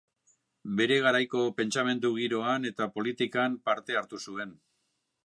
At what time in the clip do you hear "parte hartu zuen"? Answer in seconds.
3.69-4.57